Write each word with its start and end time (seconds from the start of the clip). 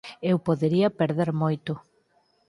Eu 0.29 0.37
podería 0.47 0.95
perder 0.99 1.29
moito. 1.43 1.71